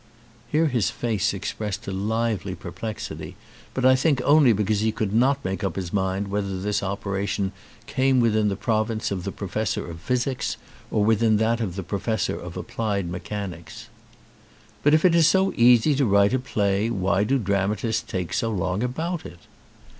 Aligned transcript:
Here 0.51 0.65
his 0.65 0.89
face 0.89 1.31
expressed 1.31 1.87
a 1.87 1.91
lively 1.91 2.55
perplexity, 2.55 3.35
but 3.75 3.85
I 3.85 3.95
think 3.95 4.19
only 4.25 4.51
because 4.51 4.79
he 4.79 4.91
could 4.91 5.13
not 5.13 5.45
make 5.45 5.63
up 5.63 5.75
his 5.75 5.93
mind 5.93 6.29
whether 6.29 6.59
this 6.59 6.81
operation 6.81 7.51
came 7.85 8.19
within 8.19 8.47
the 8.47 8.55
province 8.55 9.11
of 9.11 9.25
the 9.25 9.31
professor 9.31 9.87
of 9.87 9.99
physics 9.99 10.57
or 10.89 11.05
within 11.05 11.37
that 11.37 11.61
of 11.61 11.75
the 11.75 11.83
professor 11.83 12.35
of 12.35 12.57
applied 12.57 13.11
mechanics. 13.11 13.89
"But 14.81 14.95
if 14.95 15.05
it 15.05 15.13
is 15.13 15.27
so 15.27 15.53
easy 15.55 15.93
to 15.93 16.07
write 16.07 16.33
a 16.33 16.39
play 16.39 16.89
why 16.89 17.23
do 17.23 17.37
dramatists 17.37 18.01
take 18.01 18.33
so 18.33 18.49
long 18.49 18.81
about 18.81 19.23
it?" 19.23 19.41